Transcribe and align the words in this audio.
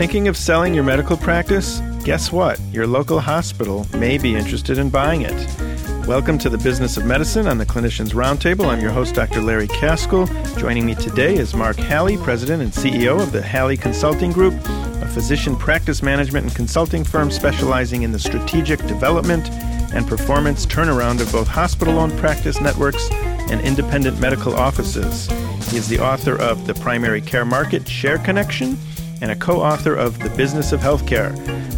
thinking 0.00 0.28
of 0.28 0.36
selling 0.36 0.72
your 0.72 0.82
medical 0.82 1.14
practice? 1.14 1.82
Guess 2.04 2.32
what? 2.32 2.58
Your 2.72 2.86
local 2.86 3.20
hospital 3.20 3.86
may 3.98 4.16
be 4.16 4.34
interested 4.34 4.78
in 4.78 4.88
buying 4.88 5.20
it. 5.20 6.06
Welcome 6.06 6.38
to 6.38 6.48
the 6.48 6.56
Business 6.56 6.96
of 6.96 7.04
Medicine 7.04 7.46
on 7.46 7.58
the 7.58 7.66
Clinicians 7.66 8.14
Roundtable. 8.14 8.64
I'm 8.64 8.80
your 8.80 8.92
host, 8.92 9.14
Dr. 9.14 9.42
Larry 9.42 9.68
Kaskel. 9.68 10.26
Joining 10.56 10.86
me 10.86 10.94
today 10.94 11.34
is 11.36 11.52
Mark 11.52 11.76
Halley, 11.76 12.16
President 12.16 12.62
and 12.62 12.72
CEO 12.72 13.20
of 13.20 13.30
the 13.30 13.42
Halley 13.42 13.76
Consulting 13.76 14.32
Group, 14.32 14.54
a 14.64 15.06
physician 15.06 15.54
practice 15.54 16.02
management 16.02 16.46
and 16.46 16.56
consulting 16.56 17.04
firm 17.04 17.30
specializing 17.30 18.00
in 18.00 18.10
the 18.10 18.18
strategic 18.18 18.78
development 18.86 19.50
and 19.92 20.08
performance 20.08 20.64
turnaround 20.64 21.20
of 21.20 21.30
both 21.30 21.46
hospital 21.46 21.98
owned 21.98 22.18
practice 22.18 22.58
networks 22.58 23.06
and 23.50 23.60
independent 23.60 24.18
medical 24.18 24.54
offices. 24.54 25.26
He 25.70 25.76
is 25.76 25.88
the 25.88 25.98
author 25.98 26.40
of 26.40 26.66
The 26.66 26.72
Primary 26.76 27.20
Care 27.20 27.44
Market 27.44 27.86
Share 27.86 28.16
Connection 28.16 28.78
and 29.20 29.30
a 29.30 29.36
co 29.36 29.60
author 29.60 29.94
of 29.94 30.18
The 30.18 30.30
Business 30.30 30.72
of 30.72 30.80
Healthcare. 30.80 31.34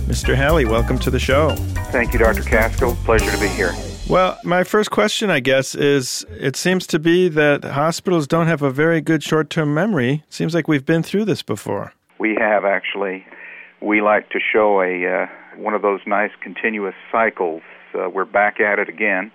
Mr. 0.07 0.35
Halley, 0.35 0.65
welcome 0.65 0.98
to 1.01 1.11
the 1.11 1.19
show. 1.19 1.55
Thank 1.91 2.12
you, 2.12 2.19
Dr. 2.19 2.43
Kaskel. 2.43 2.95
Pleasure 3.05 3.30
to 3.30 3.41
be 3.41 3.48
here. 3.48 3.73
Well, 4.09 4.39
my 4.45 4.65
first 4.65 4.91
question, 4.91 5.30
I 5.30 5.41
guess, 5.41 5.75
is 5.75 6.27
it 6.31 6.57
seems 6.57 6.87
to 6.89 6.98
be 6.98 7.29
that 7.29 7.65
hospitals 7.65 8.27
don't 8.27 8.47
have 8.47 8.61
a 8.61 8.70
very 8.70 9.01
good 9.01 9.23
short 9.23 9.48
term 9.48 9.73
memory. 9.73 10.25
It 10.27 10.33
seems 10.33 10.55
like 10.55 10.69
we've 10.69 10.84
been 10.84 11.03
through 11.03 11.25
this 11.25 11.43
before. 11.43 11.93
We 12.19 12.34
have 12.39 12.65
actually. 12.65 13.25
We 13.81 14.01
like 14.01 14.29
to 14.31 14.39
show 14.41 14.81
a 14.81 15.23
uh, 15.23 15.27
one 15.56 15.75
of 15.75 15.83
those 15.83 16.01
nice 16.06 16.31
continuous 16.43 16.95
cycles. 17.11 17.62
Uh, 17.95 18.09
we're 18.09 18.25
back 18.25 18.61
at 18.61 18.79
it 18.79 18.89
again. 18.89 19.33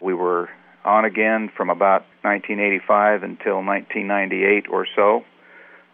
We 0.00 0.14
were 0.14 0.48
on 0.84 1.04
again 1.04 1.50
from 1.56 1.70
about 1.70 2.02
1985 2.22 3.22
until 3.22 3.56
1998 3.64 4.68
or 4.70 4.86
so 4.94 5.24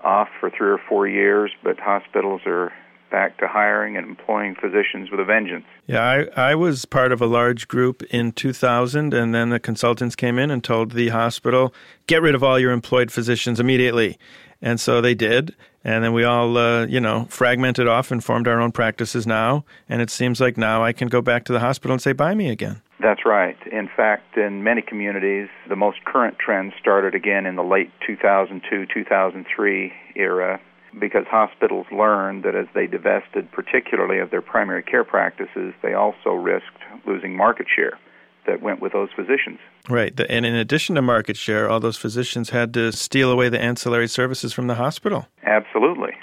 off 0.02 0.28
for 0.40 0.50
three 0.50 0.68
or 0.68 0.80
four 0.88 1.06
years, 1.06 1.50
but 1.62 1.78
hospitals 1.78 2.42
are 2.46 2.72
back 3.10 3.38
to 3.38 3.46
hiring 3.46 3.96
and 3.96 4.08
employing 4.08 4.56
physicians 4.56 5.08
with 5.10 5.20
a 5.20 5.24
vengeance. 5.24 5.64
Yeah, 5.86 6.02
I, 6.36 6.50
I 6.50 6.54
was 6.56 6.84
part 6.84 7.12
of 7.12 7.22
a 7.22 7.26
large 7.26 7.68
group 7.68 8.02
in 8.04 8.32
2000, 8.32 9.14
and 9.14 9.32
then 9.32 9.50
the 9.50 9.60
consultants 9.60 10.16
came 10.16 10.36
in 10.36 10.50
and 10.50 10.64
told 10.64 10.92
the 10.92 11.10
hospital, 11.10 11.72
get 12.08 12.22
rid 12.22 12.34
of 12.34 12.42
all 12.42 12.58
your 12.58 12.72
employed 12.72 13.12
physicians 13.12 13.60
immediately. 13.60 14.18
And 14.60 14.80
so 14.80 15.00
they 15.00 15.14
did. 15.14 15.54
And 15.84 16.02
then 16.02 16.12
we 16.12 16.24
all, 16.24 16.56
uh, 16.56 16.86
you 16.86 16.98
know, 16.98 17.26
fragmented 17.28 17.86
off 17.86 18.10
and 18.10 18.24
formed 18.24 18.48
our 18.48 18.60
own 18.60 18.72
practices 18.72 19.26
now. 19.26 19.64
And 19.88 20.02
it 20.02 20.10
seems 20.10 20.40
like 20.40 20.56
now 20.56 20.82
I 20.82 20.92
can 20.92 21.08
go 21.08 21.20
back 21.20 21.44
to 21.44 21.52
the 21.52 21.60
hospital 21.60 21.92
and 21.92 22.02
say, 22.02 22.12
buy 22.12 22.34
me 22.34 22.48
again. 22.48 22.80
That's 23.04 23.26
right. 23.26 23.58
In 23.70 23.86
fact, 23.94 24.38
in 24.38 24.64
many 24.64 24.80
communities, 24.80 25.48
the 25.68 25.76
most 25.76 26.02
current 26.06 26.38
trend 26.38 26.72
started 26.80 27.14
again 27.14 27.44
in 27.44 27.54
the 27.54 27.62
late 27.62 27.90
2002 28.06 28.86
2003 28.86 29.92
era 30.16 30.58
because 30.98 31.26
hospitals 31.28 31.84
learned 31.92 32.44
that 32.44 32.54
as 32.54 32.64
they 32.74 32.86
divested, 32.86 33.52
particularly 33.52 34.20
of 34.20 34.30
their 34.30 34.40
primary 34.40 34.82
care 34.82 35.04
practices, 35.04 35.74
they 35.82 35.92
also 35.92 36.30
risked 36.30 36.80
losing 37.06 37.36
market 37.36 37.66
share 37.68 37.98
that 38.46 38.62
went 38.62 38.80
with 38.80 38.92
those 38.92 39.10
physicians. 39.14 39.58
Right. 39.86 40.18
And 40.30 40.46
in 40.46 40.54
addition 40.54 40.94
to 40.94 41.02
market 41.02 41.36
share, 41.36 41.68
all 41.68 41.80
those 41.80 41.98
physicians 41.98 42.50
had 42.50 42.72
to 42.72 42.90
steal 42.90 43.30
away 43.30 43.50
the 43.50 43.60
ancillary 43.60 44.08
services 44.08 44.54
from 44.54 44.66
the 44.66 44.76
hospital. 44.76 45.26
Absolutely. 45.42 46.13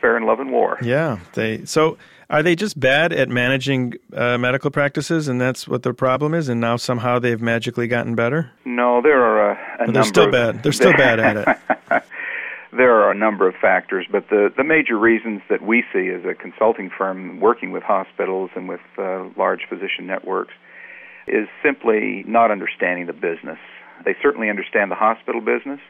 Fair 0.00 0.16
and 0.16 0.26
love 0.26 0.40
and 0.40 0.50
war. 0.50 0.78
Yeah. 0.82 1.18
They 1.34 1.64
so 1.64 1.98
are 2.28 2.42
they 2.42 2.56
just 2.56 2.78
bad 2.78 3.12
at 3.12 3.28
managing 3.28 3.94
uh, 4.12 4.36
medical 4.38 4.70
practices, 4.70 5.28
and 5.28 5.40
that's 5.40 5.68
what 5.68 5.82
their 5.84 5.94
problem 5.94 6.34
is? 6.34 6.48
And 6.48 6.60
now 6.60 6.76
somehow 6.76 7.18
they've 7.18 7.40
magically 7.40 7.86
gotten 7.86 8.14
better? 8.14 8.50
No, 8.64 9.00
there 9.00 9.22
are 9.22 9.52
a, 9.52 9.54
a 9.54 9.78
number. 9.78 9.92
they're 9.92 10.04
still 10.04 10.24
of- 10.24 10.32
bad. 10.32 10.62
They're 10.62 10.72
still 10.72 10.92
bad 10.92 11.20
at 11.20 11.36
it. 11.36 12.02
there 12.72 12.92
are 12.94 13.10
a 13.10 13.14
number 13.14 13.48
of 13.48 13.54
factors, 13.54 14.06
but 14.10 14.28
the 14.28 14.52
the 14.56 14.64
major 14.64 14.98
reasons 14.98 15.42
that 15.48 15.62
we 15.62 15.84
see 15.92 16.08
as 16.08 16.24
a 16.24 16.34
consulting 16.34 16.90
firm 16.90 17.40
working 17.40 17.70
with 17.70 17.82
hospitals 17.82 18.50
and 18.56 18.68
with 18.68 18.80
uh, 18.98 19.24
large 19.36 19.66
physician 19.68 20.06
networks 20.06 20.54
is 21.28 21.48
simply 21.62 22.24
not 22.26 22.50
understanding 22.50 23.06
the 23.06 23.12
business. 23.12 23.58
They 24.04 24.16
certainly 24.22 24.50
understand 24.50 24.90
the 24.90 24.96
hospital 24.96 25.40
business, 25.40 25.80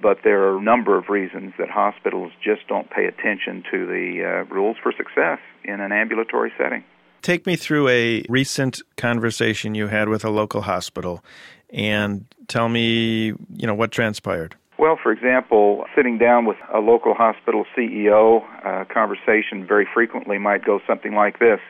but 0.00 0.18
there 0.24 0.42
are 0.44 0.58
a 0.58 0.62
number 0.62 0.98
of 0.98 1.08
reasons 1.08 1.52
that 1.58 1.70
hospitals 1.70 2.32
just 2.42 2.66
don't 2.68 2.90
pay 2.90 3.06
attention 3.06 3.62
to 3.70 3.86
the 3.86 4.22
uh, 4.24 4.54
rules 4.54 4.76
for 4.82 4.92
success 4.92 5.38
in 5.64 5.80
an 5.80 5.92
ambulatory 5.92 6.52
setting. 6.58 6.84
Take 7.22 7.46
me 7.46 7.56
through 7.56 7.88
a 7.88 8.24
recent 8.28 8.82
conversation 8.96 9.74
you 9.74 9.86
had 9.86 10.08
with 10.08 10.24
a 10.24 10.30
local 10.30 10.60
hospital, 10.60 11.24
and 11.70 12.26
tell 12.48 12.68
me, 12.68 13.32
you 13.54 13.66
know, 13.66 13.74
what 13.74 13.92
transpired. 13.92 14.54
Well, 14.78 14.98
for 15.02 15.12
example, 15.12 15.84
sitting 15.96 16.18
down 16.18 16.44
with 16.44 16.56
a 16.72 16.80
local 16.80 17.14
hospital 17.14 17.64
CEO, 17.76 18.42
a 18.64 18.84
conversation 18.84 19.66
very 19.66 19.86
frequently 19.92 20.36
might 20.38 20.64
go 20.64 20.80
something 20.86 21.14
like 21.14 21.38
this 21.38 21.60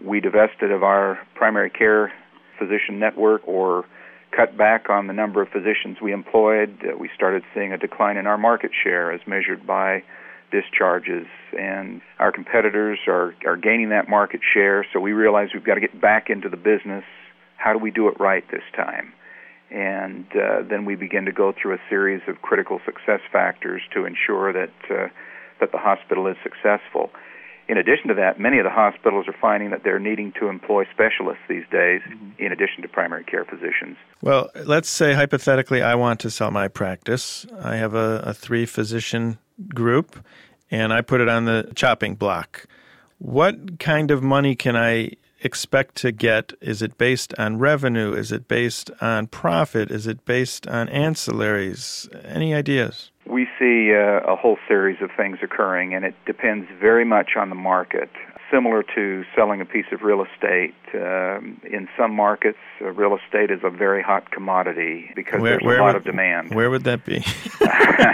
We 0.00 0.20
divested 0.20 0.70
of 0.70 0.82
our 0.82 1.18
primary 1.34 1.70
care 1.70 2.12
physician 2.58 2.98
network 2.98 3.42
or 3.46 3.84
cut 4.34 4.56
back 4.56 4.90
on 4.90 5.06
the 5.06 5.12
number 5.12 5.42
of 5.42 5.48
physicians 5.48 5.98
we 6.02 6.12
employed. 6.12 6.78
Uh, 6.82 6.96
we 6.96 7.10
started 7.14 7.42
seeing 7.54 7.72
a 7.72 7.78
decline 7.78 8.16
in 8.16 8.26
our 8.26 8.38
market 8.38 8.70
share 8.82 9.12
as 9.12 9.20
measured 9.26 9.66
by 9.66 10.02
discharges 10.50 11.26
and 11.58 12.00
our 12.20 12.30
competitors 12.30 12.98
are 13.08 13.34
are 13.44 13.56
gaining 13.56 13.88
that 13.88 14.08
market 14.08 14.40
share 14.52 14.86
so 14.92 15.00
we 15.00 15.12
realize 15.12 15.48
we've 15.52 15.64
got 15.64 15.74
to 15.74 15.80
get 15.80 16.00
back 16.00 16.30
into 16.30 16.48
the 16.48 16.56
business 16.56 17.02
how 17.56 17.72
do 17.72 17.78
we 17.78 17.90
do 17.90 18.06
it 18.06 18.20
right 18.20 18.44
this 18.52 18.62
time 18.76 19.12
and 19.74 20.26
uh, 20.36 20.62
then 20.68 20.84
we 20.84 20.94
begin 20.94 21.24
to 21.24 21.32
go 21.32 21.52
through 21.60 21.74
a 21.74 21.78
series 21.88 22.22
of 22.28 22.40
critical 22.40 22.78
success 22.84 23.20
factors 23.32 23.82
to 23.92 24.04
ensure 24.04 24.52
that 24.52 24.70
uh, 24.90 25.08
that 25.60 25.72
the 25.72 25.78
hospital 25.78 26.26
is 26.26 26.36
successful. 26.42 27.10
In 27.66 27.78
addition 27.78 28.08
to 28.08 28.14
that, 28.14 28.38
many 28.38 28.58
of 28.58 28.64
the 28.64 28.70
hospitals 28.70 29.26
are 29.26 29.34
finding 29.40 29.70
that 29.70 29.84
they're 29.84 29.98
needing 29.98 30.32
to 30.40 30.48
employ 30.48 30.84
specialists 30.92 31.42
these 31.48 31.64
days, 31.70 32.02
mm-hmm. 32.02 32.30
in 32.38 32.52
addition 32.52 32.82
to 32.82 32.88
primary 32.88 33.24
care 33.24 33.44
physicians. 33.44 33.96
Well, 34.20 34.50
let's 34.64 34.88
say 34.88 35.14
hypothetically 35.14 35.82
I 35.82 35.94
want 35.94 36.20
to 36.20 36.30
sell 36.30 36.50
my 36.50 36.68
practice. 36.68 37.46
I 37.62 37.76
have 37.76 37.94
a, 37.94 38.22
a 38.24 38.34
three 38.34 38.66
physician 38.66 39.38
group 39.74 40.24
and 40.70 40.92
I 40.92 41.00
put 41.00 41.20
it 41.20 41.28
on 41.28 41.44
the 41.44 41.70
chopping 41.74 42.14
block. 42.14 42.66
What 43.18 43.78
kind 43.78 44.10
of 44.10 44.22
money 44.22 44.54
can 44.54 44.76
I 44.76 45.12
expect 45.40 45.94
to 45.96 46.10
get? 46.10 46.52
Is 46.60 46.82
it 46.82 46.98
based 46.98 47.34
on 47.38 47.58
revenue? 47.58 48.12
Is 48.12 48.32
it 48.32 48.48
based 48.48 48.90
on 49.00 49.26
profit? 49.28 49.90
Is 49.90 50.06
it 50.06 50.24
based 50.24 50.66
on 50.66 50.88
ancillaries? 50.88 52.08
Any 52.24 52.54
ideas? 52.54 53.10
We 53.26 53.46
see 53.58 53.94
uh, 53.94 54.20
a 54.20 54.36
whole 54.36 54.58
series 54.68 55.00
of 55.00 55.10
things 55.16 55.38
occurring, 55.42 55.94
and 55.94 56.04
it 56.04 56.14
depends 56.26 56.68
very 56.78 57.04
much 57.04 57.36
on 57.36 57.48
the 57.48 57.54
market. 57.54 58.10
Similar 58.50 58.84
to 58.94 59.24
selling 59.34 59.62
a 59.62 59.64
piece 59.64 59.86
of 59.92 60.02
real 60.02 60.22
estate, 60.22 60.74
um, 60.94 61.60
in 61.64 61.88
some 61.96 62.14
markets, 62.14 62.58
uh, 62.80 62.90
real 62.90 63.16
estate 63.16 63.50
is 63.50 63.60
a 63.64 63.70
very 63.70 64.02
hot 64.02 64.30
commodity 64.30 65.10
because 65.16 65.42
there's 65.42 65.62
a 65.62 65.66
lot 65.66 65.86
would, 65.86 65.96
of 65.96 66.04
demand. 66.04 66.54
Where 66.54 66.68
would 66.70 66.84
that 66.84 67.04
be 67.04 67.24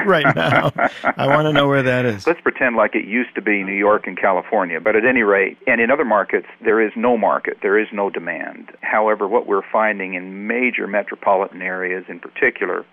right 0.06 0.34
now? 0.34 0.72
I 1.16 1.26
want 1.26 1.46
to 1.46 1.52
know 1.52 1.66
where 1.66 1.82
that 1.82 2.04
is. 2.04 2.26
Let's 2.26 2.40
pretend 2.40 2.76
like 2.76 2.94
it 2.94 3.04
used 3.04 3.34
to 3.34 3.42
be 3.42 3.64
New 3.64 3.74
York 3.74 4.06
and 4.06 4.16
California, 4.16 4.80
but 4.80 4.94
at 4.94 5.04
any 5.04 5.22
rate, 5.22 5.58
and 5.66 5.80
in 5.80 5.90
other 5.90 6.04
markets, 6.04 6.46
there 6.64 6.80
is 6.80 6.92
no 6.96 7.18
market, 7.18 7.58
there 7.62 7.78
is 7.78 7.88
no 7.92 8.10
demand. 8.10 8.70
However, 8.80 9.26
what 9.26 9.46
we're 9.46 9.68
finding 9.72 10.14
in 10.14 10.46
major 10.46 10.86
metropolitan 10.86 11.60
areas 11.62 12.04
in 12.08 12.20
particular, 12.20 12.86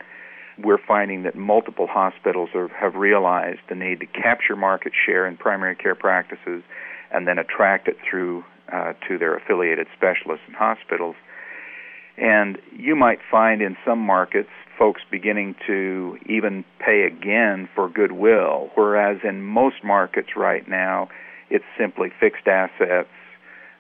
we're 0.64 0.80
finding 0.88 1.24
that 1.24 1.36
multiple 1.36 1.88
hospitals 1.88 2.50
are, 2.56 2.68
have 2.70 2.96
realized 2.96 3.60
the 3.70 3.76
need 3.76 4.00
to 4.00 4.06
capture 4.08 4.56
market 4.56 4.94
share 5.06 5.28
in 5.28 5.38
primary 5.38 5.76
care 5.76 5.96
practices 5.96 6.64
and 7.12 7.28
then 7.28 7.38
attract 7.38 7.88
it 7.88 7.98
through 8.10 8.44
uh, 8.72 8.94
to 9.08 9.18
their 9.18 9.36
affiliated 9.36 9.88
specialists 9.96 10.44
and 10.48 10.56
hospitals. 10.56 11.16
And 12.18 12.58
you 12.76 12.96
might 12.96 13.20
find 13.30 13.62
in 13.62 13.78
some 13.86 14.00
markets 14.00 14.50
folks 14.78 15.02
beginning 15.10 15.56
to 15.66 16.18
even 16.28 16.64
pay 16.80 17.04
again 17.04 17.70
for 17.74 17.90
goodwill, 17.90 18.70
whereas 18.76 19.20
in 19.24 19.42
most 19.42 19.84
markets 19.84 20.30
right 20.36 20.68
now, 20.68 21.10
it's 21.50 21.66
simply 21.80 22.10
fixed 22.20 22.48
assets, 22.48 23.10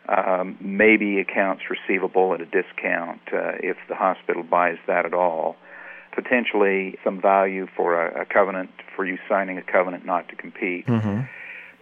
um, 0.10 0.58
maybe 0.62 1.20
accounts 1.20 1.64
receivable 1.70 2.34
at 2.34 2.42
a 2.42 2.46
discount 2.46 3.22
uh, 3.34 3.58
if 3.60 3.78
the 3.90 3.96
hospital 3.96 4.44
buys 4.44 4.78
that 4.88 5.06
at 5.06 5.14
all. 5.14 5.56
Potentially 6.18 6.98
some 7.04 7.22
value 7.22 7.68
for 7.78 7.94
a, 7.94 8.24
a 8.24 8.26
covenant, 8.26 8.72
for 8.96 9.06
you 9.06 9.20
signing 9.30 9.60
a 9.60 9.62
covenant 9.62 10.04
not 10.04 10.28
to 10.30 10.36
compete. 10.36 10.88
Mm-hmm. 10.88 11.22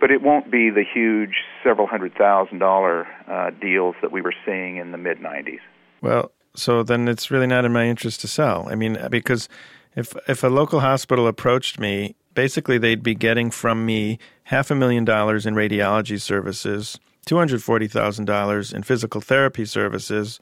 But 0.02 0.12
it 0.12 0.22
won't 0.22 0.52
be 0.52 0.70
the 0.70 0.84
huge 0.84 1.36
several 1.64 1.88
hundred 1.88 2.16
thousand 2.16 2.60
dollar 2.60 3.08
uh, 3.30 3.52
deals 3.52 3.96
that 4.02 4.12
we 4.12 4.22
were 4.22 4.34
seeing 4.46 4.76
in 4.76 4.92
the 4.92 4.98
mid 4.98 5.20
90s. 5.20 5.62
Well, 6.02 6.32
so 6.54 6.84
then 6.84 7.08
it's 7.08 7.32
really 7.32 7.48
not 7.48 7.64
in 7.64 7.72
my 7.72 7.86
interest 7.88 8.20
to 8.22 8.28
sell. 8.28 8.68
I 8.70 8.76
mean, 8.76 8.98
because 9.10 9.48
if 9.96 10.14
if 10.28 10.44
a 10.44 10.48
local 10.48 10.82
hospital 10.82 11.28
approached 11.28 11.80
me, 11.80 12.16
basically 12.34 12.78
they'd 12.78 13.04
be 13.04 13.16
getting 13.16 13.50
from 13.52 13.86
me 13.86 14.20
half 14.44 14.70
a 14.70 14.76
million 14.76 15.06
dollars 15.06 15.46
in 15.46 15.56
radiology 15.56 16.20
services, 16.20 17.00
two 17.26 17.38
hundred 17.38 17.64
forty 17.64 17.88
thousand 17.88 18.26
dollars 18.26 18.74
in 18.74 18.84
physical 18.84 19.22
therapy 19.22 19.66
services, 19.66 20.42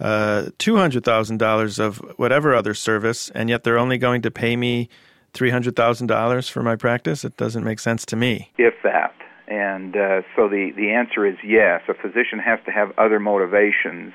uh, 0.00 0.50
two 0.58 0.76
hundred 0.76 1.04
thousand 1.04 1.38
dollars 1.38 1.78
of 1.78 1.98
whatever 2.16 2.54
other 2.54 2.74
service, 2.74 3.30
and 3.34 3.48
yet 3.48 3.64
they're 3.64 3.78
only 3.78 3.98
going 3.98 4.22
to 4.22 4.30
pay 4.30 4.56
me 4.56 4.88
$300,000 5.34 6.50
for 6.50 6.62
my 6.62 6.76
practice? 6.76 7.24
It 7.24 7.36
doesn't 7.36 7.64
make 7.64 7.78
sense 7.78 8.04
to 8.06 8.16
me. 8.16 8.50
If 8.58 8.74
that. 8.82 9.14
And 9.46 9.96
uh, 9.96 10.22
so 10.36 10.48
the, 10.48 10.72
the 10.76 10.90
answer 10.90 11.26
is 11.26 11.36
yes. 11.44 11.82
A 11.88 11.94
physician 11.94 12.38
has 12.38 12.58
to 12.66 12.70
have 12.70 12.92
other 12.98 13.18
motivations 13.18 14.12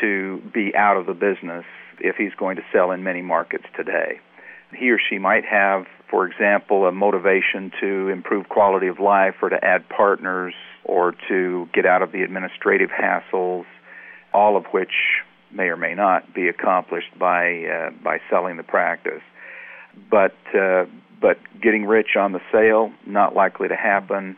to 0.00 0.40
be 0.54 0.74
out 0.76 0.96
of 0.96 1.06
the 1.06 1.14
business 1.14 1.64
if 2.00 2.16
he's 2.16 2.34
going 2.38 2.56
to 2.56 2.62
sell 2.72 2.90
in 2.90 3.02
many 3.02 3.22
markets 3.22 3.64
today. 3.76 4.20
He 4.74 4.90
or 4.90 4.98
she 4.98 5.18
might 5.18 5.44
have, 5.44 5.86
for 6.08 6.26
example, 6.26 6.86
a 6.86 6.92
motivation 6.92 7.72
to 7.80 8.08
improve 8.08 8.48
quality 8.48 8.86
of 8.86 8.98
life 8.98 9.34
or 9.42 9.50
to 9.50 9.62
add 9.62 9.88
partners 9.88 10.54
or 10.84 11.14
to 11.28 11.68
get 11.74 11.84
out 11.84 12.02
of 12.02 12.12
the 12.12 12.22
administrative 12.22 12.90
hassles, 12.90 13.64
all 14.34 14.56
of 14.56 14.66
which 14.72 14.92
may 15.50 15.64
or 15.64 15.76
may 15.76 15.94
not 15.94 16.34
be 16.34 16.48
accomplished 16.48 17.18
by 17.18 17.64
uh, 17.64 17.90
by 18.02 18.18
selling 18.30 18.56
the 18.56 18.62
practice. 18.62 19.22
But 20.10 20.36
uh, 20.54 20.86
but 21.20 21.38
getting 21.60 21.86
rich 21.86 22.16
on 22.18 22.32
the 22.32 22.40
sale 22.50 22.92
not 23.06 23.34
likely 23.34 23.68
to 23.68 23.76
happen. 23.76 24.36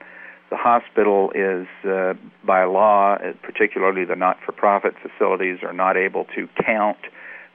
The 0.51 0.57
hospital 0.57 1.33
is, 1.35 1.67
uh, 1.89 2.15
by 2.47 2.65
law, 2.65 3.15
uh, 3.15 3.33
particularly 3.43 4.05
the 4.05 4.15
not-for-profit 4.15 4.95
facilities, 5.03 5.61
are 5.63 5.73
not 5.73 5.97
able 5.97 6.27
to 6.37 6.49
count 6.65 6.99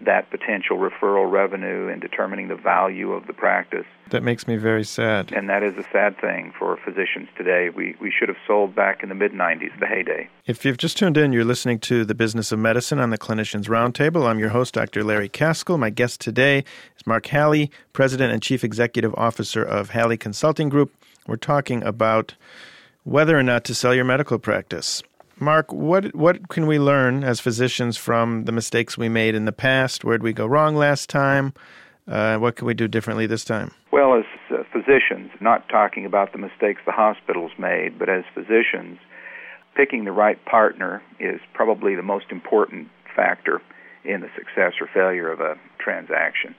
that 0.02 0.30
potential 0.30 0.78
referral 0.78 1.30
revenue 1.30 1.90
and 1.90 2.02
determining 2.02 2.48
the 2.48 2.56
value 2.56 3.12
of 3.12 3.28
the 3.28 3.34
practice. 3.34 3.86
That 4.10 4.24
makes 4.24 4.48
me 4.48 4.56
very 4.56 4.84
sad. 4.84 5.32
And 5.32 5.50
that 5.50 5.62
is 5.62 5.76
a 5.78 5.84
sad 5.92 6.20
thing 6.20 6.54
for 6.58 6.78
physicians 6.78 7.28
today. 7.38 7.70
We, 7.70 7.96
we 8.02 8.12
should 8.12 8.30
have 8.30 8.38
sold 8.48 8.76
back 8.76 9.04
in 9.04 9.10
the 9.10 9.16
mid 9.16 9.34
90s, 9.34 9.78
the 9.80 9.86
heyday. 9.86 10.30
If 10.46 10.66
you've 10.66 10.78
just 10.78 10.98
tuned 10.98 11.18
in, 11.18 11.34
you're 11.34 11.46
listening 11.46 11.80
to 11.80 12.06
The 12.06 12.16
Business 12.16 12.52
of 12.52 12.60
Medicine 12.60 13.00
on 13.00 13.10
the 13.10 13.18
Clinicians 13.18 13.66
Roundtable. 13.66 14.28
I'm 14.28 14.40
your 14.40 14.50
host, 14.50 14.74
Dr. 14.74 15.04
Larry 15.04 15.30
Kaskel. 15.30 15.78
My 15.78 15.90
guest 15.90 16.22
today 16.22 16.60
is 16.98 17.06
Mark 17.06 17.28
Halley, 17.28 17.70
President 17.94 18.34
and 18.34 18.42
Chief 18.42 18.64
Executive 18.64 19.14
Officer 19.16 19.64
of 19.64 19.90
Halley 19.90 20.18
Consulting 20.18 20.70
Group. 20.70 20.92
We're 21.28 21.36
talking 21.36 21.84
about 21.84 22.36
whether 23.04 23.38
or 23.38 23.44
not 23.44 23.64
to 23.66 23.76
sell 23.76 23.94
your 23.94 24.06
medical 24.06 24.40
practice. 24.40 25.04
Mark, 25.42 25.72
what 25.72 26.14
what 26.14 26.50
can 26.50 26.68
we 26.68 26.80
learn 26.80 27.24
as 27.24 27.40
physicians 27.40 27.96
from 27.96 28.44
the 28.44 28.52
mistakes 28.52 28.98
we 28.98 29.08
made 29.08 29.36
in 29.36 29.46
the 29.46 29.54
past? 29.54 30.04
Where 30.04 30.18
did 30.18 30.24
we 30.24 30.34
go 30.34 30.46
wrong 30.46 30.76
last 30.76 31.10
time? 31.10 31.54
Uh, 32.08 32.38
what 32.38 32.58
can 32.58 32.68
we 32.68 32.74
do 32.74 32.88
differently 32.88 33.26
this 33.26 33.46
time? 33.46 33.72
Well, 33.92 34.16
as 34.16 34.26
uh, 34.52 34.64
physicians, 34.74 35.32
not 35.40 35.70
talking 35.70 36.06
about 36.06 36.34
the 36.34 36.40
mistakes 36.40 36.82
the 36.86 36.92
hospitals 36.92 37.52
made, 37.58 37.98
but 37.98 38.10
as 38.10 38.24
physicians, 38.34 39.00
picking 39.76 40.04
the 40.04 40.12
right 40.12 40.44
partner 40.46 41.02
is 41.20 41.40
probably 41.54 41.96
the 41.96 42.04
most 42.04 42.26
important 42.32 42.90
factor 43.16 43.62
in 44.04 44.22
the 44.22 44.30
success 44.36 44.74
or 44.82 44.90
failure 44.94 45.32
of 45.32 45.40
a 45.40 45.56
transaction. 45.78 46.56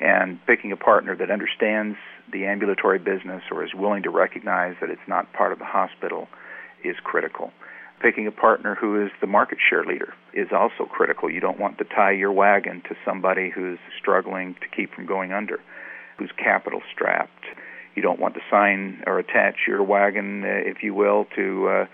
And 0.00 0.38
picking 0.46 0.70
a 0.70 0.76
partner 0.76 1.16
that 1.16 1.30
understands 1.30 1.96
the 2.32 2.46
ambulatory 2.46 2.98
business 2.98 3.42
or 3.50 3.64
is 3.64 3.74
willing 3.74 4.02
to 4.02 4.10
recognize 4.10 4.76
that 4.80 4.90
it's 4.90 5.08
not 5.08 5.32
part 5.32 5.52
of 5.52 5.58
the 5.58 5.64
hospital 5.64 6.28
is 6.84 6.96
critical 7.02 7.52
picking 8.00 8.26
a 8.26 8.32
partner 8.32 8.74
who 8.74 9.04
is 9.04 9.10
the 9.20 9.26
market 9.26 9.58
share 9.68 9.84
leader 9.84 10.14
is 10.32 10.48
also 10.52 10.84
critical. 10.84 11.30
You 11.30 11.40
don't 11.40 11.58
want 11.58 11.78
to 11.78 11.84
tie 11.84 12.12
your 12.12 12.32
wagon 12.32 12.82
to 12.88 12.94
somebody 13.04 13.50
who's 13.50 13.78
struggling 13.98 14.54
to 14.60 14.68
keep 14.74 14.92
from 14.94 15.06
going 15.06 15.32
under, 15.32 15.60
who's 16.18 16.30
capital 16.36 16.82
strapped. 16.92 17.44
You 17.94 18.02
don't 18.02 18.20
want 18.20 18.34
to 18.34 18.40
sign 18.50 19.02
or 19.06 19.18
attach 19.18 19.54
your 19.66 19.82
wagon, 19.82 20.44
uh, 20.44 20.48
if 20.48 20.82
you 20.82 20.94
will, 20.94 21.26
to 21.36 21.68
uh, 21.68 21.86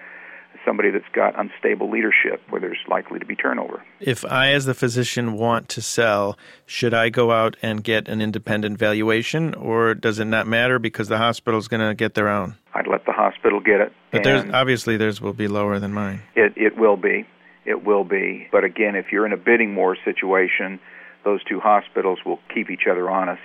somebody 0.65 0.91
that's 0.91 1.05
got 1.13 1.39
unstable 1.39 1.91
leadership 1.91 2.41
where 2.49 2.61
there's 2.61 2.79
likely 2.89 3.19
to 3.19 3.27
be 3.27 3.37
turnover. 3.37 3.83
If 4.01 4.25
I, 4.25 4.53
as 4.53 4.65
the 4.65 4.75
physician, 4.75 5.35
want 5.35 5.69
to 5.71 5.83
sell, 5.83 6.39
should 6.67 6.95
I 6.95 7.09
go 7.09 7.31
out 7.31 7.57
and 7.63 7.85
get 7.85 8.09
an 8.09 8.21
independent 8.21 8.79
valuation, 8.79 9.55
or 9.55 9.95
does 9.95 10.19
it 10.19 10.27
not 10.27 10.47
matter 10.47 10.79
because 10.79 11.09
the 11.09 11.19
hospital 11.19 11.59
is 11.59 11.69
going 11.69 11.87
to 11.87 11.95
get 11.95 12.15
their 12.15 12.29
own? 12.29 12.57
I'd 12.75 12.87
let 12.87 13.05
the 13.05 13.13
hospital 13.13 13.61
get 13.61 13.81
it. 13.81 13.93
But 14.11 14.25
there's 14.25 14.51
obviously 14.53 14.97
theirs 14.97 15.21
will 15.21 15.33
be 15.33 15.49
lower 15.49 15.79
than 15.79 15.93
mine. 15.93 16.23
It 16.35 16.53
it 16.57 16.77
will 16.77 16.97
be, 16.97 17.27
it 17.65 17.85
will 17.85 18.05
be. 18.05 18.49
But 18.53 18.65
again, 18.65 18.97
if 18.97 19.07
you're 19.13 19.27
in 19.27 19.33
a 19.33 19.37
bidding 19.37 19.75
war 19.75 19.97
situation, 20.05 20.81
those 21.25 21.43
two 21.45 21.61
hospitals 21.61 22.21
will 22.25 22.39
keep 22.53 22.71
each 22.71 22.87
other 22.91 23.11
honest 23.11 23.43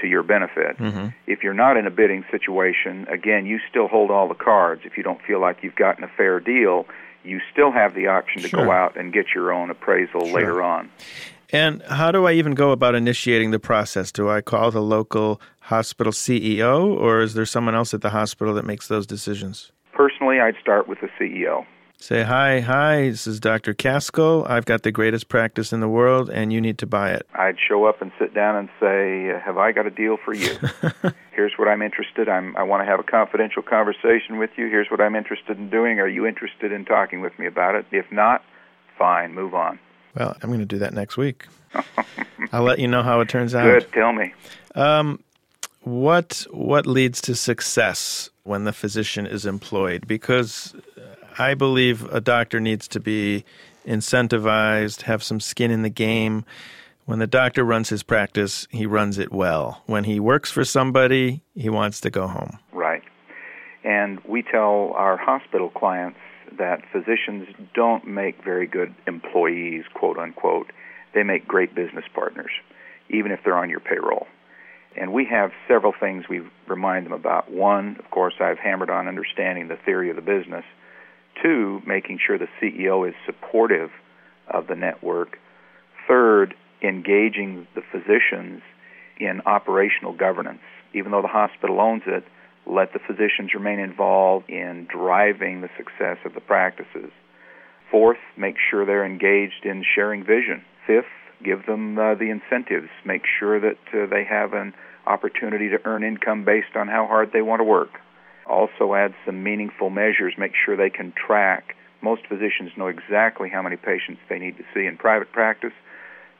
to 0.00 0.08
your 0.08 0.22
benefit. 0.22 0.78
Mm-hmm. 0.78 1.08
If 1.26 1.42
you're 1.42 1.54
not 1.54 1.76
in 1.76 1.86
a 1.86 1.90
bidding 1.90 2.24
situation, 2.30 3.06
again, 3.08 3.46
you 3.46 3.60
still 3.70 3.88
hold 3.88 4.10
all 4.10 4.28
the 4.28 4.34
cards. 4.34 4.82
If 4.84 4.96
you 4.96 5.02
don't 5.02 5.20
feel 5.22 5.40
like 5.40 5.58
you've 5.62 5.76
gotten 5.76 6.02
a 6.04 6.08
fair 6.08 6.40
deal, 6.40 6.86
you 7.24 7.40
still 7.52 7.72
have 7.72 7.94
the 7.94 8.06
option 8.06 8.42
to 8.42 8.48
sure. 8.48 8.64
go 8.64 8.70
out 8.70 8.96
and 8.96 9.12
get 9.12 9.26
your 9.34 9.52
own 9.52 9.70
appraisal 9.70 10.26
sure. 10.26 10.34
later 10.34 10.62
on. 10.62 10.90
And 11.50 11.82
how 11.82 12.10
do 12.10 12.26
I 12.26 12.32
even 12.32 12.54
go 12.54 12.70
about 12.70 12.94
initiating 12.94 13.50
the 13.50 13.58
process? 13.58 14.10
Do 14.10 14.30
I 14.30 14.40
call 14.40 14.70
the 14.70 14.80
local 14.80 15.40
hospital 15.60 16.12
CEO, 16.12 16.96
or 16.96 17.20
is 17.20 17.34
there 17.34 17.44
someone 17.44 17.74
else 17.74 17.92
at 17.92 18.00
the 18.00 18.10
hospital 18.10 18.54
that 18.54 18.64
makes 18.64 18.88
those 18.88 19.06
decisions? 19.06 19.70
Personally, 19.92 20.40
I'd 20.40 20.56
start 20.60 20.88
with 20.88 20.98
the 21.00 21.08
CEO 21.20 21.66
say, 22.02 22.24
Hi, 22.24 22.60
hi, 22.60 23.10
this 23.10 23.26
is 23.26 23.38
Dr. 23.38 23.74
Kaskel. 23.74 24.48
I've 24.50 24.64
got 24.64 24.82
the 24.82 24.90
greatest 24.90 25.28
practice 25.28 25.72
in 25.72 25.80
the 25.80 25.88
world, 25.88 26.28
and 26.28 26.52
you 26.52 26.60
need 26.60 26.78
to 26.78 26.86
buy 26.86 27.12
it. 27.12 27.26
I'd 27.34 27.56
show 27.58 27.84
up 27.84 28.02
and 28.02 28.10
sit 28.18 28.34
down 28.34 28.56
and 28.56 28.68
say, 28.80 29.38
Have 29.44 29.56
I 29.56 29.72
got 29.72 29.86
a 29.86 29.90
deal 29.90 30.16
for 30.22 30.34
you? 30.34 30.56
Here's 31.32 31.52
what 31.56 31.68
I'm 31.68 31.80
interested. 31.80 32.28
I'm, 32.28 32.56
I 32.56 32.64
want 32.64 32.82
to 32.82 32.86
have 32.86 32.98
a 32.98 33.04
confidential 33.04 33.62
conversation 33.62 34.38
with 34.38 34.50
you. 34.56 34.68
Here's 34.68 34.90
what 34.90 35.00
I'm 35.00 35.14
interested 35.14 35.56
in 35.56 35.70
doing. 35.70 36.00
Are 36.00 36.08
you 36.08 36.26
interested 36.26 36.72
in 36.72 36.84
talking 36.84 37.20
with 37.20 37.38
me 37.38 37.46
about 37.46 37.76
it? 37.76 37.86
If 37.92 38.10
not, 38.10 38.42
fine, 38.98 39.32
move 39.32 39.54
on. 39.54 39.78
Well, 40.16 40.36
I'm 40.42 40.50
going 40.50 40.60
to 40.60 40.66
do 40.66 40.78
that 40.78 40.92
next 40.92 41.16
week. 41.16 41.46
I'll 42.52 42.64
let 42.64 42.80
you 42.80 42.88
know 42.88 43.02
how 43.02 43.20
it 43.20 43.28
turns 43.28 43.54
out. 43.54 43.64
Good. 43.64 43.92
Tell 43.92 44.12
me. 44.12 44.34
Um, 44.74 45.22
what 45.84 46.46
what 46.50 46.86
leads 46.86 47.20
to 47.22 47.34
success 47.34 48.30
when 48.44 48.64
the 48.64 48.72
physician 48.72 49.26
is 49.26 49.46
employed? 49.46 50.06
Because 50.06 50.74
I 51.38 51.54
believe 51.54 52.04
a 52.12 52.20
doctor 52.20 52.60
needs 52.60 52.88
to 52.88 53.00
be 53.00 53.44
incentivized, 53.86 55.02
have 55.02 55.22
some 55.22 55.40
skin 55.40 55.70
in 55.70 55.82
the 55.82 55.90
game. 55.90 56.44
When 57.04 57.18
the 57.18 57.26
doctor 57.26 57.64
runs 57.64 57.88
his 57.88 58.02
practice, 58.02 58.68
he 58.70 58.86
runs 58.86 59.18
it 59.18 59.32
well. 59.32 59.82
When 59.86 60.04
he 60.04 60.20
works 60.20 60.50
for 60.50 60.64
somebody, 60.64 61.42
he 61.54 61.68
wants 61.68 62.00
to 62.02 62.10
go 62.10 62.28
home. 62.28 62.58
Right. 62.72 63.02
And 63.84 64.20
we 64.24 64.42
tell 64.42 64.92
our 64.94 65.16
hospital 65.16 65.70
clients 65.70 66.18
that 66.58 66.82
physicians 66.92 67.48
don't 67.74 68.06
make 68.06 68.44
very 68.44 68.66
good 68.66 68.94
employees, 69.06 69.84
quote 69.94 70.18
unquote. 70.18 70.70
They 71.14 71.22
make 71.22 71.46
great 71.46 71.74
business 71.74 72.04
partners, 72.14 72.50
even 73.10 73.32
if 73.32 73.40
they're 73.44 73.56
on 73.56 73.70
your 73.70 73.80
payroll. 73.80 74.26
And 74.96 75.12
we 75.12 75.24
have 75.26 75.52
several 75.66 75.92
things 75.98 76.28
we 76.28 76.42
remind 76.68 77.06
them 77.06 77.12
about. 77.12 77.50
One, 77.50 77.96
of 77.98 78.10
course, 78.10 78.34
I've 78.40 78.58
hammered 78.58 78.90
on 78.90 79.08
understanding 79.08 79.68
the 79.68 79.76
theory 79.76 80.10
of 80.10 80.16
the 80.16 80.22
business. 80.22 80.64
Two, 81.40 81.80
making 81.86 82.18
sure 82.24 82.38
the 82.38 82.48
CEO 82.60 83.08
is 83.08 83.14
supportive 83.24 83.90
of 84.48 84.66
the 84.66 84.74
network. 84.74 85.38
Third, 86.08 86.54
engaging 86.82 87.66
the 87.74 87.82
physicians 87.90 88.62
in 89.18 89.40
operational 89.46 90.12
governance. 90.12 90.62
Even 90.94 91.12
though 91.12 91.22
the 91.22 91.28
hospital 91.28 91.80
owns 91.80 92.02
it, 92.06 92.24
let 92.66 92.92
the 92.92 92.98
physicians 92.98 93.54
remain 93.54 93.78
involved 93.78 94.48
in 94.48 94.86
driving 94.90 95.60
the 95.60 95.70
success 95.76 96.18
of 96.24 96.34
the 96.34 96.40
practices. 96.40 97.10
Fourth, 97.90 98.18
make 98.36 98.56
sure 98.70 98.84
they're 98.84 99.04
engaged 99.04 99.64
in 99.64 99.84
sharing 99.94 100.24
vision. 100.24 100.64
Fifth, 100.86 101.04
give 101.44 101.66
them 101.66 101.98
uh, 101.98 102.14
the 102.14 102.30
incentives. 102.30 102.88
Make 103.04 103.22
sure 103.38 103.60
that 103.60 103.78
uh, 103.92 104.06
they 104.06 104.24
have 104.24 104.52
an 104.52 104.74
opportunity 105.06 105.68
to 105.70 105.78
earn 105.84 106.04
income 106.04 106.44
based 106.44 106.76
on 106.76 106.88
how 106.88 107.06
hard 107.06 107.30
they 107.32 107.42
want 107.42 107.60
to 107.60 107.64
work. 107.64 108.00
Also 108.46 108.94
add 108.94 109.14
some 109.24 109.42
meaningful 109.42 109.90
measures, 109.90 110.34
make 110.36 110.52
sure 110.54 110.76
they 110.76 110.90
can 110.90 111.12
track. 111.12 111.76
Most 112.00 112.26
physicians 112.26 112.72
know 112.76 112.88
exactly 112.88 113.48
how 113.48 113.62
many 113.62 113.76
patients 113.76 114.20
they 114.28 114.38
need 114.38 114.56
to 114.58 114.64
see 114.74 114.86
in 114.86 114.96
private 114.96 115.32
practice 115.32 115.72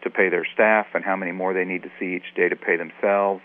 to 0.02 0.10
pay 0.10 0.28
their 0.28 0.46
staff 0.52 0.86
and 0.94 1.04
how 1.04 1.16
many 1.16 1.32
more 1.32 1.54
they 1.54 1.64
need 1.64 1.82
to 1.84 1.90
see 1.98 2.16
each 2.16 2.34
day 2.34 2.48
to 2.48 2.56
pay 2.56 2.76
themselves. 2.76 3.42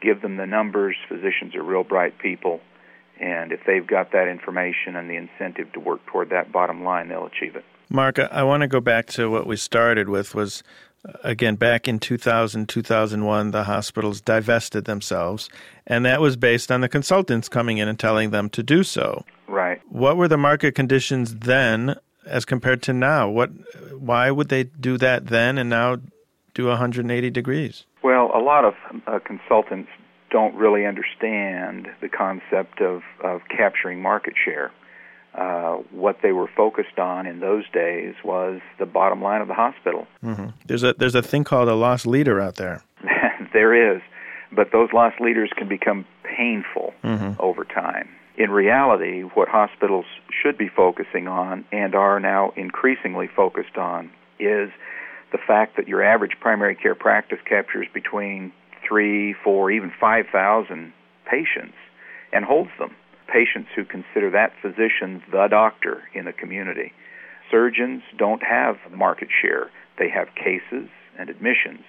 Give 0.00 0.22
them 0.22 0.36
the 0.36 0.46
numbers. 0.46 0.96
Physicians 1.08 1.54
are 1.54 1.62
real 1.62 1.84
bright 1.84 2.18
people, 2.18 2.60
and 3.20 3.52
if 3.52 3.60
they've 3.66 3.86
got 3.86 4.12
that 4.12 4.28
information 4.28 4.96
and 4.96 5.10
the 5.10 5.16
incentive 5.16 5.72
to 5.72 5.80
work 5.80 6.04
toward 6.06 6.30
that 6.30 6.52
bottom 6.52 6.84
line, 6.84 7.08
they'll 7.08 7.26
achieve 7.26 7.56
it. 7.56 7.64
Mark, 7.90 8.20
I 8.20 8.44
want 8.44 8.60
to 8.60 8.68
go 8.68 8.80
back 8.80 9.06
to 9.08 9.28
what 9.28 9.48
we 9.48 9.56
started 9.56 10.08
with 10.08 10.32
was 10.34 10.62
again, 11.24 11.56
back 11.56 11.88
in 11.88 11.98
2000, 11.98 12.68
2001, 12.68 13.50
the 13.50 13.64
hospitals 13.64 14.20
divested 14.20 14.84
themselves, 14.84 15.48
and 15.86 16.04
that 16.04 16.20
was 16.20 16.36
based 16.36 16.70
on 16.70 16.80
the 16.80 16.88
consultants 16.88 17.48
coming 17.48 17.78
in 17.78 17.88
and 17.88 17.98
telling 17.98 18.30
them 18.30 18.48
to 18.50 18.62
do 18.62 18.82
so. 18.82 19.24
Right. 19.46 19.80
What 19.88 20.16
were 20.16 20.28
the 20.28 20.36
market 20.36 20.74
conditions 20.74 21.34
then 21.36 21.96
as 22.26 22.44
compared 22.44 22.82
to 22.84 22.92
now? 22.92 23.28
What, 23.28 23.50
why 23.98 24.30
would 24.30 24.48
they 24.48 24.64
do 24.64 24.98
that 24.98 25.26
then 25.26 25.58
and 25.58 25.70
now 25.70 25.96
do 26.54 26.66
180 26.66 27.30
degrees? 27.30 27.84
Well, 28.02 28.30
a 28.34 28.40
lot 28.40 28.64
of 28.64 28.74
uh, 29.06 29.18
consultants 29.24 29.90
don't 30.30 30.54
really 30.54 30.86
understand 30.86 31.88
the 32.00 32.08
concept 32.08 32.80
of, 32.80 33.02
of 33.22 33.40
capturing 33.48 34.00
market 34.00 34.34
share. 34.42 34.70
Uh, 35.34 35.76
what 35.92 36.18
they 36.22 36.32
were 36.32 36.48
focused 36.56 36.98
on 36.98 37.24
in 37.26 37.38
those 37.38 37.64
days 37.70 38.14
was 38.24 38.60
the 38.80 38.86
bottom 38.86 39.22
line 39.22 39.40
of 39.40 39.48
the 39.48 39.54
hospital. 39.54 40.06
Mm-hmm. 40.24 40.48
There's 40.66 40.82
a 40.82 40.92
there's 40.94 41.14
a 41.14 41.22
thing 41.22 41.44
called 41.44 41.68
a 41.68 41.74
loss 41.74 42.04
leader 42.04 42.40
out 42.40 42.56
there. 42.56 42.82
there 43.52 43.94
is. 43.94 44.02
but 44.52 44.72
those 44.72 44.92
loss 44.92 45.12
leaders 45.20 45.50
can 45.56 45.68
become 45.68 46.04
painful 46.24 46.92
mm-hmm. 47.04 47.40
over 47.40 47.64
time. 47.64 48.08
In 48.36 48.50
reality, 48.50 49.22
what 49.22 49.48
hospitals 49.48 50.06
should 50.30 50.56
be 50.56 50.68
focusing 50.68 51.28
on 51.28 51.64
and 51.70 51.94
are 51.94 52.18
now 52.18 52.52
increasingly 52.56 53.28
focused 53.28 53.76
on 53.76 54.10
is 54.38 54.70
the 55.30 55.38
fact 55.38 55.76
that 55.76 55.86
your 55.86 56.02
average 56.02 56.32
primary 56.40 56.74
care 56.74 56.94
practice 56.94 57.38
captures 57.44 57.86
between 57.92 58.52
three, 58.86 59.34
four, 59.44 59.70
even 59.70 59.92
5,000 60.00 60.92
patients 61.26 61.76
and 62.32 62.44
holds 62.44 62.70
them. 62.78 62.94
Patients 63.32 63.68
who 63.76 63.84
consider 63.84 64.30
that 64.30 64.52
physician 64.60 65.22
the 65.30 65.46
doctor 65.48 66.02
in 66.14 66.24
the 66.24 66.32
community. 66.32 66.92
Surgeons 67.50 68.02
don't 68.18 68.42
have 68.42 68.76
market 68.92 69.28
share. 69.40 69.70
They 69.98 70.08
have 70.08 70.34
cases 70.34 70.88
and 71.18 71.28
admissions. 71.28 71.84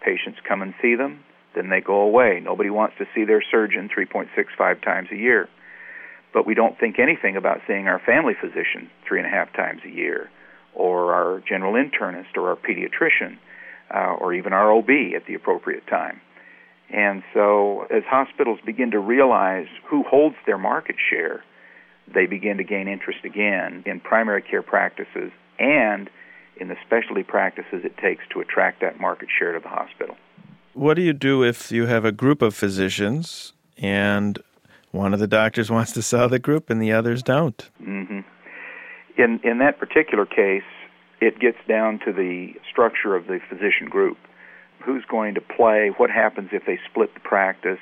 Patients 0.00 0.38
come 0.46 0.62
and 0.62 0.74
see 0.80 0.94
them, 0.94 1.24
then 1.56 1.70
they 1.70 1.80
go 1.80 2.00
away. 2.02 2.40
Nobody 2.42 2.70
wants 2.70 2.96
to 2.98 3.06
see 3.14 3.24
their 3.24 3.42
surgeon 3.42 3.88
3.65 3.88 4.82
times 4.84 5.08
a 5.10 5.16
year. 5.16 5.48
But 6.32 6.46
we 6.46 6.54
don't 6.54 6.78
think 6.78 6.98
anything 6.98 7.36
about 7.36 7.62
seeing 7.66 7.88
our 7.88 7.98
family 7.98 8.34
physician 8.38 8.90
three 9.08 9.18
and 9.18 9.26
a 9.26 9.30
half 9.30 9.52
times 9.54 9.80
a 9.84 9.88
year, 9.88 10.30
or 10.74 11.14
our 11.14 11.42
general 11.48 11.72
internist, 11.72 12.36
or 12.36 12.50
our 12.50 12.56
pediatrician, 12.56 13.38
uh, 13.92 14.14
or 14.20 14.34
even 14.34 14.52
our 14.52 14.70
OB 14.70 14.90
at 15.16 15.26
the 15.26 15.34
appropriate 15.34 15.86
time. 15.86 16.20
And 16.90 17.22
so, 17.34 17.86
as 17.90 18.04
hospitals 18.08 18.60
begin 18.64 18.92
to 18.92 18.98
realize 18.98 19.66
who 19.84 20.04
holds 20.04 20.36
their 20.46 20.58
market 20.58 20.96
share, 21.10 21.42
they 22.12 22.26
begin 22.26 22.58
to 22.58 22.64
gain 22.64 22.86
interest 22.86 23.24
again 23.24 23.82
in 23.86 24.00
primary 24.00 24.42
care 24.42 24.62
practices 24.62 25.32
and 25.58 26.08
in 26.58 26.68
the 26.68 26.76
specialty 26.86 27.22
practices 27.22 27.84
it 27.84 27.96
takes 27.98 28.24
to 28.32 28.40
attract 28.40 28.80
that 28.80 29.00
market 29.00 29.28
share 29.36 29.52
to 29.52 29.60
the 29.60 29.68
hospital. 29.68 30.16
What 30.74 30.94
do 30.94 31.02
you 31.02 31.12
do 31.12 31.42
if 31.42 31.72
you 31.72 31.86
have 31.86 32.04
a 32.04 32.12
group 32.12 32.42
of 32.42 32.54
physicians 32.54 33.52
and 33.78 34.38
one 34.92 35.12
of 35.12 35.20
the 35.20 35.26
doctors 35.26 35.70
wants 35.76 35.92
to 35.92 36.02
sell 36.02 36.28
the 36.28 36.38
group 36.38 36.70
and 36.70 36.80
the 36.80 36.92
others 36.92 37.22
don't? 37.22 37.68
Mm-hmm. 37.82 38.20
In 39.18 39.40
in 39.42 39.58
that 39.58 39.78
particular 39.78 40.26
case, 40.26 40.62
it 41.20 41.38
gets 41.40 41.58
down 41.66 41.98
to 42.04 42.12
the 42.12 42.52
structure 42.70 43.16
of 43.16 43.26
the 43.26 43.40
physician 43.48 43.88
group. 43.88 44.18
Who's 44.86 45.04
going 45.10 45.34
to 45.34 45.40
play? 45.40 45.90
What 45.96 46.10
happens 46.10 46.50
if 46.52 46.64
they 46.64 46.78
split 46.88 47.12
the 47.12 47.20
practice? 47.20 47.80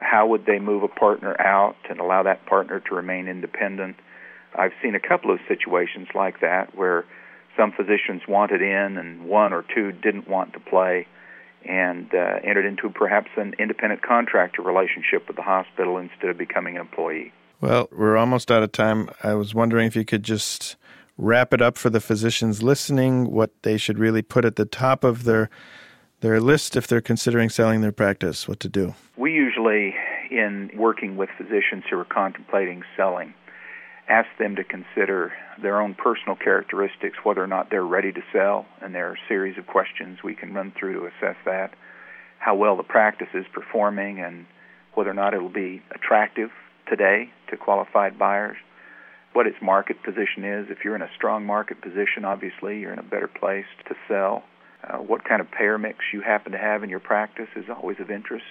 How 0.00 0.26
would 0.26 0.44
they 0.44 0.58
move 0.58 0.82
a 0.82 0.88
partner 0.88 1.34
out 1.40 1.76
and 1.88 1.98
allow 2.00 2.22
that 2.24 2.44
partner 2.44 2.80
to 2.80 2.94
remain 2.94 3.28
independent? 3.28 3.96
I've 4.54 4.72
seen 4.82 4.94
a 4.94 5.00
couple 5.00 5.32
of 5.32 5.40
situations 5.48 6.08
like 6.14 6.40
that 6.40 6.76
where 6.76 7.06
some 7.56 7.72
physicians 7.72 8.22
wanted 8.28 8.60
in 8.60 8.98
and 8.98 9.24
one 9.24 9.54
or 9.54 9.64
two 9.74 9.92
didn't 9.92 10.28
want 10.28 10.52
to 10.52 10.60
play 10.60 11.06
and 11.64 12.14
uh, 12.14 12.40
entered 12.44 12.66
into 12.66 12.90
perhaps 12.90 13.30
an 13.38 13.54
independent 13.58 14.02
contractor 14.02 14.60
relationship 14.60 15.26
with 15.26 15.36
the 15.36 15.42
hospital 15.42 15.96
instead 15.96 16.28
of 16.28 16.36
becoming 16.36 16.76
an 16.76 16.82
employee. 16.82 17.32
Well, 17.62 17.88
we're 17.90 18.18
almost 18.18 18.50
out 18.50 18.62
of 18.62 18.72
time. 18.72 19.08
I 19.22 19.32
was 19.32 19.54
wondering 19.54 19.86
if 19.86 19.96
you 19.96 20.04
could 20.04 20.24
just 20.24 20.76
wrap 21.16 21.54
it 21.54 21.62
up 21.62 21.78
for 21.78 21.88
the 21.88 22.00
physicians 22.00 22.62
listening, 22.62 23.30
what 23.30 23.50
they 23.62 23.78
should 23.78 23.98
really 23.98 24.20
put 24.20 24.44
at 24.44 24.56
the 24.56 24.66
top 24.66 25.04
of 25.04 25.24
their 25.24 25.48
their 26.24 26.40
list 26.40 26.74
if 26.74 26.86
they're 26.86 27.02
considering 27.02 27.50
selling 27.50 27.82
their 27.82 27.92
practice, 27.92 28.48
what 28.48 28.58
to 28.60 28.68
do. 28.68 28.94
We 29.16 29.32
usually 29.32 29.94
in 30.30 30.70
working 30.74 31.16
with 31.16 31.28
physicians 31.36 31.84
who 31.88 31.98
are 31.98 32.04
contemplating 32.04 32.82
selling 32.96 33.34
ask 34.08 34.28
them 34.38 34.56
to 34.56 34.64
consider 34.64 35.32
their 35.62 35.80
own 35.80 35.94
personal 35.94 36.36
characteristics, 36.36 37.18
whether 37.24 37.42
or 37.42 37.46
not 37.46 37.70
they're 37.70 37.86
ready 37.86 38.12
to 38.12 38.20
sell, 38.32 38.66
and 38.82 38.94
there 38.94 39.08
are 39.08 39.14
a 39.14 39.28
series 39.28 39.56
of 39.58 39.66
questions 39.66 40.18
we 40.22 40.34
can 40.34 40.52
run 40.52 40.72
through 40.78 40.92
to 40.92 41.06
assess 41.06 41.36
that, 41.44 41.72
how 42.38 42.54
well 42.54 42.76
the 42.76 42.82
practice 42.82 43.28
is 43.32 43.46
performing, 43.52 44.20
and 44.20 44.46
whether 44.94 45.10
or 45.10 45.14
not 45.14 45.34
it 45.34 45.40
will 45.40 45.48
be 45.48 45.82
attractive 45.94 46.50
today 46.88 47.30
to 47.50 47.56
qualified 47.56 48.18
buyers, 48.18 48.56
what 49.32 49.46
its 49.46 49.56
market 49.62 50.02
position 50.02 50.44
is. 50.44 50.66
If 50.68 50.84
you're 50.84 50.96
in 50.96 51.02
a 51.02 51.10
strong 51.16 51.46
market 51.46 51.80
position, 51.80 52.24
obviously 52.24 52.80
you're 52.80 52.92
in 52.92 52.98
a 52.98 53.02
better 53.02 53.28
place 53.28 53.66
to 53.88 53.94
sell. 54.06 54.44
Uh, 54.86 54.98
what 54.98 55.24
kind 55.24 55.40
of 55.40 55.50
payer 55.50 55.78
mix 55.78 55.98
you 56.12 56.20
happen 56.20 56.52
to 56.52 56.58
have 56.58 56.82
in 56.82 56.90
your 56.90 57.00
practice 57.00 57.48
is 57.56 57.64
always 57.74 57.98
of 58.00 58.10
interest. 58.10 58.44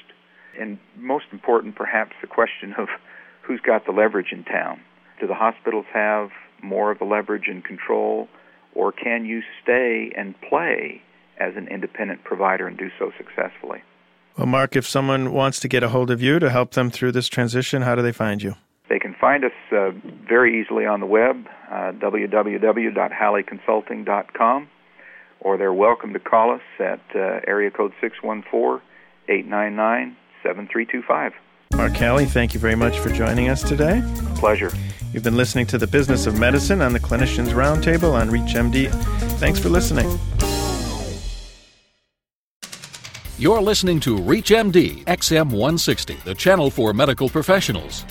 And 0.59 0.79
most 0.97 1.25
important, 1.31 1.75
perhaps, 1.75 2.13
the 2.21 2.27
question 2.27 2.73
of 2.77 2.87
who's 3.41 3.59
got 3.59 3.85
the 3.85 3.91
leverage 3.91 4.31
in 4.31 4.43
town 4.43 4.79
do 5.19 5.27
the 5.27 5.35
hospitals 5.35 5.85
have 5.93 6.29
more 6.61 6.91
of 6.91 6.99
the 6.99 7.05
leverage 7.05 7.47
and 7.47 7.63
control, 7.63 8.27
or 8.73 8.91
can 8.91 9.25
you 9.25 9.41
stay 9.61 10.11
and 10.17 10.35
play 10.41 11.01
as 11.37 11.55
an 11.55 11.67
independent 11.67 12.23
provider 12.23 12.67
and 12.67 12.75
do 12.77 12.89
so 12.97 13.11
successfully? 13.17 13.83
Well, 14.37 14.47
Mark, 14.47 14.75
if 14.75 14.87
someone 14.87 15.33
wants 15.33 15.59
to 15.59 15.67
get 15.67 15.83
a 15.83 15.89
hold 15.89 16.09
of 16.09 16.19
you 16.21 16.39
to 16.39 16.49
help 16.49 16.71
them 16.71 16.89
through 16.89 17.11
this 17.11 17.27
transition, 17.27 17.83
how 17.83 17.93
do 17.95 18.01
they 18.01 18.11
find 18.11 18.41
you? 18.41 18.55
They 18.89 18.99
can 18.99 19.15
find 19.19 19.45
us 19.45 19.51
uh, 19.71 19.91
very 20.27 20.59
easily 20.59 20.85
on 20.85 20.99
the 20.99 21.05
web, 21.05 21.45
uh, 21.69 21.93
www.halleyconsulting.com, 21.93 24.67
or 25.43 25.57
they're 25.57 25.73
welcome 25.73 26.13
to 26.13 26.19
call 26.19 26.51
us 26.51 26.61
at 26.79 27.01
uh, 27.15 27.41
area 27.47 27.69
code 27.69 27.93
614 28.01 28.81
899 29.27 30.15
7325. 30.41 31.33
Mark 31.75 31.93
Halley, 31.93 32.25
thank 32.25 32.53
you 32.53 32.59
very 32.59 32.75
much 32.75 32.99
for 32.99 33.09
joining 33.09 33.49
us 33.49 33.63
today. 33.63 34.03
Pleasure. 34.35 34.71
You've 35.11 35.23
been 35.23 35.37
listening 35.37 35.65
to 35.67 35.77
the 35.77 35.87
Business 35.87 36.27
of 36.27 36.39
Medicine 36.39 36.81
on 36.81 36.93
the 36.93 36.99
Clinicians 36.99 37.49
Roundtable 37.49 38.13
on 38.13 38.29
ReachMD. 38.29 38.91
Thanks 39.39 39.59
for 39.59 39.69
listening. 39.69 40.07
You're 43.37 43.61
listening 43.61 43.99
to 44.01 44.17
ReachMD 44.17 45.05
XM160, 45.05 46.23
the 46.23 46.35
channel 46.35 46.69
for 46.69 46.93
medical 46.93 47.29
professionals. 47.29 48.05